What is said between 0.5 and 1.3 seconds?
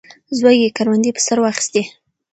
یې کروندې په